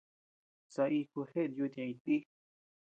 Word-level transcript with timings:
Saíkuu 0.73 1.27
jeʼet 1.31 1.51
yuta 1.57 1.79
ñeʼe 1.87 1.91
iti 1.93 2.15
nì. 2.17 2.27